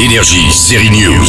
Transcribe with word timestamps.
Énergie, 0.00 0.50
série 0.50 0.88
News. 0.90 1.26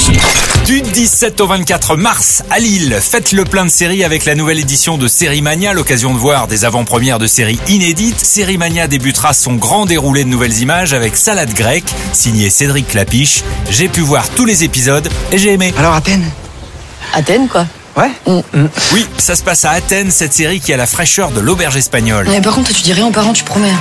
Du 0.65 0.81
17 0.81 1.41
au 1.41 1.47
24 1.47 1.97
mars 1.97 2.41
à 2.49 2.57
Lille, 2.57 2.97
faites 3.01 3.33
le 3.33 3.43
plein 3.43 3.65
de 3.65 3.69
séries 3.69 4.05
avec 4.05 4.23
la 4.23 4.33
nouvelle 4.33 4.59
édition 4.59 4.97
de 4.97 5.09
Série 5.09 5.41
Mania, 5.41 5.73
l'occasion 5.73 6.13
de 6.13 6.17
voir 6.17 6.47
des 6.47 6.63
avant-premières 6.63 7.19
de 7.19 7.27
séries 7.27 7.59
inédites. 7.67 8.19
Série 8.19 8.57
Mania 8.57 8.87
débutera 8.87 9.33
son 9.33 9.55
grand 9.55 9.85
déroulé 9.85 10.23
de 10.23 10.29
nouvelles 10.29 10.57
images 10.59 10.93
avec 10.93 11.17
Salade 11.17 11.53
grecque, 11.53 11.91
signé 12.13 12.49
Cédric 12.49 12.87
Clapiche. 12.87 13.43
J'ai 13.69 13.89
pu 13.89 13.99
voir 13.99 14.29
tous 14.29 14.45
les 14.45 14.63
épisodes 14.63 15.09
et 15.33 15.37
j'ai 15.37 15.51
aimé. 15.51 15.73
Alors 15.77 15.93
Athènes? 15.93 16.29
Athènes, 17.13 17.49
quoi. 17.49 17.65
Ouais 17.97 18.11
Oui, 18.93 19.05
ça 19.17 19.35
se 19.35 19.43
passe 19.43 19.65
à 19.65 19.71
Athènes, 19.71 20.11
cette 20.11 20.31
série 20.33 20.61
qui 20.61 20.71
a 20.71 20.77
la 20.77 20.85
fraîcheur 20.85 21.31
de 21.31 21.41
l'auberge 21.41 21.75
espagnole. 21.75 22.27
Mais 22.29 22.39
par 22.39 22.55
contre, 22.55 22.71
tu 22.73 22.83
dis 22.83 22.93
rien 22.93 23.07
aux 23.07 23.11
parents, 23.11 23.33
tu 23.33 23.43
promets. 23.43 23.67
Euh, 23.67 23.73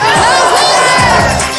Je 1.47 1.50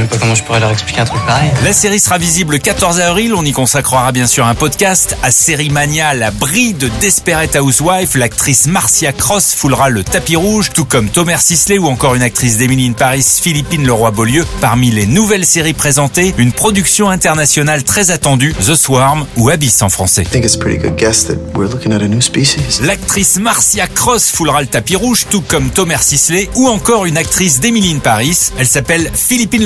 sais 0.00 0.06
même 0.06 0.08
pas 0.08 0.18
comment 0.18 0.34
je 0.34 0.42
pourrais 0.44 0.60
leur 0.60 0.70
expliquer 0.70 1.00
un 1.00 1.04
truc 1.04 1.24
pareil. 1.26 1.50
La 1.64 1.72
série 1.72 2.00
sera 2.00 2.18
visible 2.18 2.54
le 2.54 2.58
14 2.58 3.00
avril. 3.00 3.34
On 3.34 3.44
y 3.44 3.52
consacrera 3.52 4.12
bien 4.12 4.26
sûr 4.26 4.46
un 4.46 4.54
podcast. 4.54 5.16
À 5.22 5.30
Série 5.30 5.70
Mania, 5.70 6.14
la 6.14 6.30
bride 6.30 6.78
de 6.78 6.88
Desperate 7.00 7.56
Housewife, 7.56 8.14
l'actrice 8.14 8.66
Marcia 8.66 9.12
Cross 9.12 9.54
foulera 9.54 9.90
le 9.90 10.04
tapis 10.04 10.36
rouge, 10.36 10.70
tout 10.72 10.84
comme 10.84 11.08
Tomer 11.08 11.36
Sisley 11.38 11.78
ou 11.78 11.88
encore 11.88 12.14
une 12.14 12.22
actrice 12.22 12.56
d'Emily 12.56 12.88
in 12.88 12.92
Paris, 12.92 13.24
Philippine 13.40 13.86
Leroy-Beaulieu. 13.86 14.46
Parmi 14.60 14.90
les 14.90 15.06
nouvelles 15.06 15.46
séries 15.46 15.74
présentées, 15.74 16.34
une 16.38 16.52
production 16.52 17.10
internationale 17.10 17.84
très 17.84 18.10
attendue, 18.10 18.54
The 18.54 18.74
Swarm 18.74 19.26
ou 19.36 19.50
Abyss 19.50 19.82
en 19.82 19.88
français. 19.88 20.22
I 20.22 20.26
think 20.26 20.44
it's 20.44 20.56
a 20.56 20.58
pretty 20.58 20.78
good 20.78 20.96
guess 20.96 21.26
that 21.26 21.36
we're 21.54 21.70
looking 21.70 21.92
at 21.92 22.02
a 22.02 22.08
new 22.08 22.20
species. 22.20 22.80
L'actrice 22.82 23.38
Marcia 23.38 23.86
Cross 23.86 24.30
foulera 24.30 24.60
le 24.60 24.66
tapis 24.66 24.96
rouge, 24.96 25.26
tout 25.28 25.42
comme 25.42 25.70
Tomer 25.70 26.00
Sisley 26.00 26.48
ou 26.54 26.68
encore 26.68 27.04
une 27.04 27.16
actrice 27.16 27.60
d'Emily 27.60 27.92
in 27.92 27.98
Paris. 27.98 28.50
Elle 28.58 28.68
s'appelle 28.68 29.10
Philippine 29.14 29.64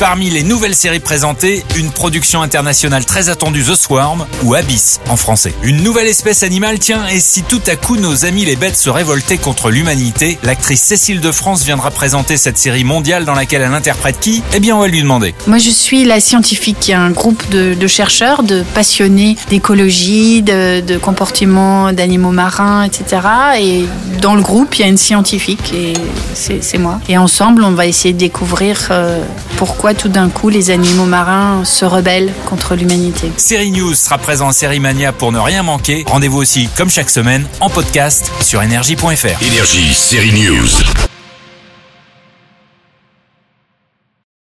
Parmi 0.00 0.30
les 0.30 0.42
nouvelles 0.42 0.74
séries 0.74 0.98
présentées, 0.98 1.62
une 1.76 1.92
production 1.92 2.42
internationale 2.42 3.04
très 3.04 3.28
attendue 3.28 3.62
The 3.62 3.76
Swarm 3.76 4.26
ou 4.42 4.54
Abyss 4.54 4.98
en 5.08 5.16
français. 5.16 5.54
Une 5.62 5.84
nouvelle 5.84 6.08
espèce 6.08 6.42
animale, 6.42 6.80
tiens, 6.80 7.06
et 7.06 7.20
si 7.20 7.44
tout 7.44 7.60
à 7.68 7.76
coup 7.76 7.96
nos 7.96 8.24
amis 8.24 8.44
les 8.44 8.56
bêtes 8.56 8.74
se 8.74 8.90
révoltaient 8.90 9.38
contre 9.38 9.70
l'humanité, 9.70 10.38
l'actrice 10.42 10.82
Cécile 10.82 11.20
de 11.20 11.30
France 11.30 11.62
viendra 11.64 11.92
présenter 11.92 12.36
cette 12.36 12.58
série 12.58 12.82
mondiale 12.82 13.24
dans 13.24 13.34
laquelle 13.34 13.62
elle 13.62 13.72
interprète 13.72 14.18
qui? 14.18 14.42
Eh 14.54 14.58
bien, 14.58 14.74
on 14.74 14.80
va 14.80 14.88
lui 14.88 15.02
demander. 15.02 15.36
Moi, 15.46 15.58
je 15.58 15.70
suis 15.70 16.04
la 16.04 16.18
scientifique 16.18 16.78
qui 16.80 16.92
a 16.92 17.00
un 17.00 17.10
groupe 17.10 17.48
de, 17.50 17.86
chercheurs, 17.86 18.42
de 18.42 18.64
passionnés 18.74 19.36
d'écologie, 19.50 20.42
de, 20.42 20.80
de 20.80 20.98
comportement 20.98 21.92
d'animaux 21.92 22.32
marins, 22.32 22.82
etc. 22.82 23.22
Et 23.60 23.84
dans 24.20 24.34
le 24.34 24.42
groupe, 24.42 24.74
il 24.74 24.80
y 24.80 24.84
a 24.84 24.88
une 24.88 24.98
scientifique 24.98 25.72
et 25.72 25.92
c'est 26.34 26.60
c'est 26.60 26.78
moi. 26.78 27.00
Et 27.08 27.16
ensemble, 27.18 27.62
on 27.62 27.72
va 27.72 27.86
essayer 27.86 28.14
de 28.14 28.18
découvrir 28.18 28.88
euh, 28.90 29.22
pourquoi 29.60 29.92
tout 29.92 30.08
d'un 30.08 30.30
coup 30.30 30.48
les 30.48 30.70
animaux 30.70 31.04
marins 31.04 31.66
se 31.66 31.84
rebellent 31.84 32.32
contre 32.46 32.74
l'humanité. 32.74 33.30
Série 33.36 33.70
News 33.70 33.94
sera 33.94 34.16
présent 34.16 34.48
en 34.48 34.52
Série 34.52 34.80
Mania 34.80 35.12
pour 35.12 35.32
ne 35.32 35.38
rien 35.38 35.62
manquer. 35.62 36.02
Rendez-vous 36.06 36.38
aussi, 36.38 36.70
comme 36.78 36.88
chaque 36.88 37.10
semaine, 37.10 37.46
en 37.60 37.68
podcast 37.68 38.32
sur 38.40 38.62
énergie.fr. 38.62 39.42
Énergie, 39.42 39.92
série 39.92 40.32
News. 40.32 41.09